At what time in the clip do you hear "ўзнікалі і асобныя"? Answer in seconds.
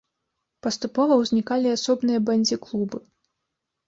1.19-2.19